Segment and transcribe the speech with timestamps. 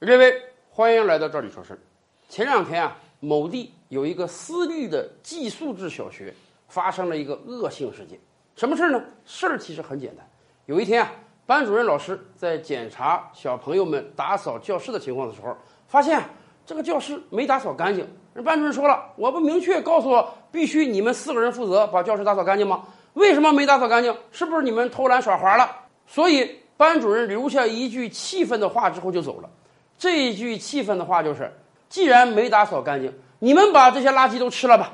[0.00, 0.40] 各位，
[0.70, 1.78] 欢迎来到这里说事儿。
[2.28, 6.32] 前两天啊，某地有一个私立的寄宿制小学
[6.68, 8.16] 发生了一个恶性事件。
[8.54, 9.02] 什么事儿呢？
[9.24, 10.24] 事儿其实很简单。
[10.66, 11.10] 有一天啊，
[11.46, 15.52] 班主任老师在检查小朋友们打扫教室的情况的时候，
[15.88, 16.22] 发现，
[16.64, 18.08] 这个教室没打扫干净。
[18.34, 22.84] 人班主任说了，我不明确告诉我，必须你们四个人负责把教室打扫干净吗？
[23.14, 24.16] 为什么没打扫干净？
[24.30, 25.68] 是不是你们偷懒耍滑了？
[26.06, 29.50] 所以班主任留下一句气愤的话之后就走了。
[29.98, 31.52] 这一句气愤的话就是：
[31.88, 34.92] 既然没打扫干净，你们把这些垃圾都吃了吧。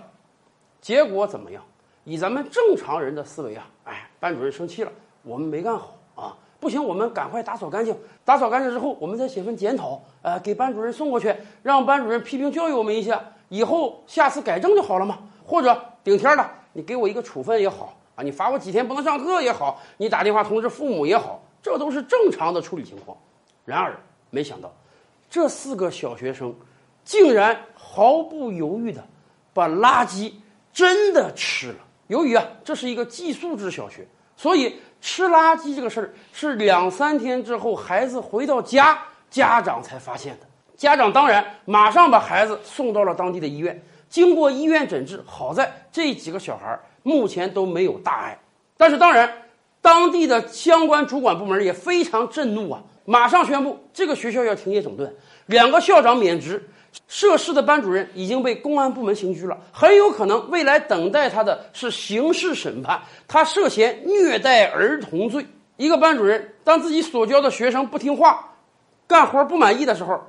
[0.81, 1.63] 结果怎么样？
[2.05, 7.97] 以咱们正常人的思维啊，哎，班主任生气了，我们没干好啊，不行，我们赶快打扫干净。
[8.25, 15.19] 打扫干净之后，我们再写份检讨，呃，给班主任送过去，让班主任批评教育我们一下，以后下次改正就好了嘛。
[15.47, 23.17] 或者顶天了，你给我一个处分也好啊，你罚我几天不能上课也好，你打电话通知父母也好，这都是正常的处理情况。
[23.65, 23.99] 然而，
[24.31, 24.71] 没想到。
[25.35, 26.55] 这四个小学生，
[27.03, 29.05] 竟然毫不犹豫的
[29.53, 30.33] 把垃圾
[30.73, 31.79] 真的吃了。
[32.07, 38.97] 由于啊，这是一个寄宿制小学，所以吃垃圾这个事儿是两三天之后孩子回到家，
[39.29, 40.47] 家长才发现的。
[40.77, 43.83] 家长当然马上把孩子送到了当地的医院。
[44.09, 48.39] 经过医院诊治，好在这几个小孩儿目前都没有大碍。
[48.77, 49.29] 但是当然，
[49.83, 52.81] 当地的相关主管部门也非常震怒啊。
[53.05, 55.15] 马上宣布，这个学校要停业整顿，
[55.47, 56.63] 两个校长免职，
[57.09, 63.01] 涉事的班主任已经被公安部门刑拘了，很有可能未来等待他的是刑事审判。
[63.29, 65.47] 他涉嫌虐待儿童罪。
[65.77, 68.53] 一个班主任，当自己所教的学生不听话、
[69.07, 70.21] 干活不满意的时候。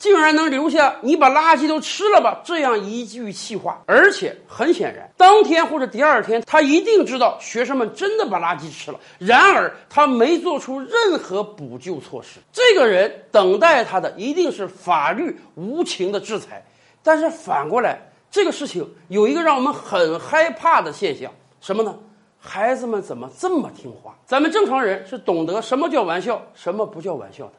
[0.00, 8.98] 竟然能留下你把垃圾都吃了吧这样一句气话，而且很显然，当天或者第二天，他一定知道学生们真的把垃圾吃了。
[9.18, 12.40] 然而，他没做出任何补救措施。
[12.50, 16.64] 这个人等待他的一定是法律无情的制裁。
[17.02, 21.30] 但是反过来，这个事情有一个让我们很害怕的现象，
[21.60, 21.94] 什么呢？
[22.38, 24.16] 孩子们怎么这么听话？
[24.24, 27.52] 咱们正常人是懂得什么叫玩笑，什么不叫玩笑的。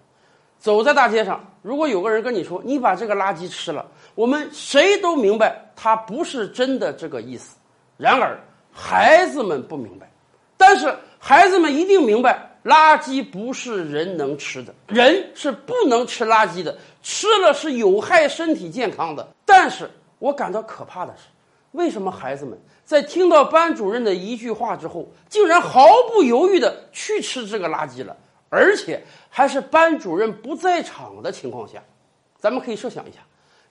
[0.61, 3.83] 走在大街上，如果有个人跟你说“你把这个垃圾吃了”，
[4.13, 7.57] 我们谁都明白他不是真的这个意思。
[7.97, 8.39] 然而，
[8.71, 10.07] 孩子们不明白，
[10.57, 19.27] 但是孩子们一定明白，垃圾不是人能吃的，人是不能吃垃圾的，吃了是有害身体健康的。
[19.43, 19.89] 但是
[20.19, 21.23] 我感到可怕的是，
[21.71, 22.55] 为什么孩子们
[22.85, 28.15] 在听到班主任的一句话之后，竟然毫不犹豫的去吃这个垃圾了？
[28.51, 31.81] 而且还是班主任不在场的情况下，
[32.37, 33.19] 咱们可以设想一下，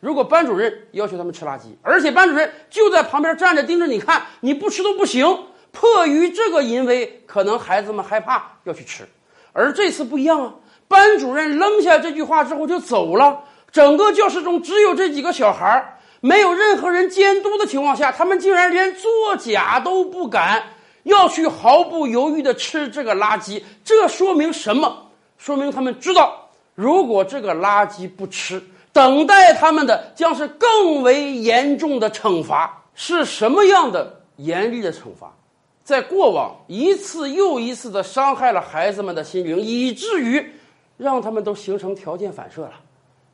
[0.00, 5.44] 如果班主任要求他们吃垃圾，而且班主任就在旁边站着盯着你看，你不吃都不行。
[5.70, 9.06] 迫于这个淫威，可能孩子们害怕要去吃，
[9.52, 10.54] 而这次不一样啊！
[10.88, 20.64] 班主任扔下这句话之后就走了，整个教室中只有这几个小孩没有任何人监督的情况下，他们竟然连作假都不敢。
[21.10, 25.06] 要去毫不犹豫地吃这个垃圾，这说明什么？
[25.36, 28.62] 说明他们知道，如果这个垃圾不吃，
[28.92, 32.82] 等待他们的将是更为严重的惩罚。
[32.94, 35.32] 是什么样的严厉的惩罚？
[35.82, 40.44] 在过往一次又一次地伤害了孩子们的心灵，以至于
[40.96, 42.72] 让他们都形成条件反射了。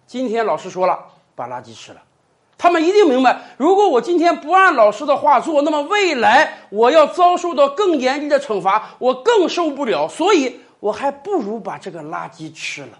[0.06, 1.04] 今天老师说了，
[1.34, 2.00] 把垃圾吃了。
[2.58, 10.08] 他们一定明白，如果我今天不按老师的话做，那么未来我要遭受到更严厉的惩罚，我更受不了。
[10.08, 12.98] 所以，我还不如把这个垃圾吃了。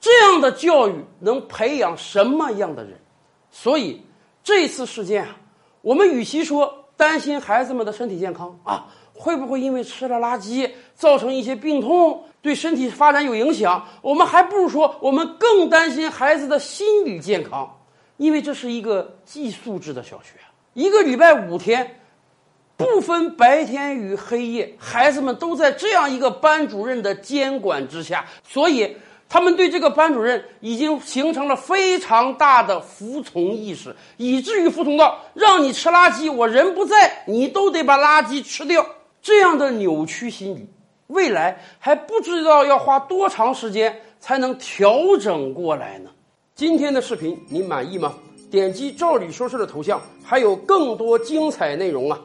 [0.00, 2.98] 这样的教育能培养什么样的人？
[3.50, 4.02] 所以，
[4.42, 5.36] 这次事件啊，
[5.82, 17.76] 我们与其说担心孩子们的身体健康啊，会不会因为吃了垃圾造成一些病痛，对身体发展有影响，我们还不如说，我们更担心孩子的心理健康。
[18.20, 20.34] 因为这是一个寄宿制的小学，
[20.74, 22.02] 一个礼拜五天，
[22.76, 28.94] 不分白天与黑夜，孩子们都在这样一个班主任的监管之下，所以
[29.26, 38.84] 他们对这个班主任已经形成了非常大的服从意识，以至于服从到让你吃垃圾，我人不在，你都得把垃圾吃掉。
[39.22, 40.68] 这样的扭曲心理，
[41.06, 46.10] 未来还不知道要花多长时间才能调整过来呢？
[46.60, 48.12] 今天的视频你满意吗？
[48.50, 52.20] 点击“照理说事”的头像，还有更多精彩内容啊！